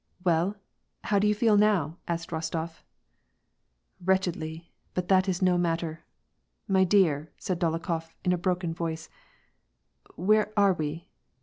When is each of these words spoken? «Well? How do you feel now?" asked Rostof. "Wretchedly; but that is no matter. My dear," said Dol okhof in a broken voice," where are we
«Well? 0.23 0.55
How 1.03 1.19
do 1.19 1.27
you 1.27 1.35
feel 1.35 1.57
now?" 1.57 1.97
asked 2.07 2.31
Rostof. 2.31 2.81
"Wretchedly; 4.03 4.71
but 4.95 5.09
that 5.09 5.29
is 5.29 5.43
no 5.43 5.59
matter. 5.59 6.03
My 6.67 6.83
dear," 6.83 7.31
said 7.37 7.59
Dol 7.59 7.77
okhof 7.77 8.15
in 8.25 8.33
a 8.33 8.37
broken 8.39 8.73
voice," 8.73 9.09
where 10.15 10.51
are 10.57 10.73
we 10.73 11.07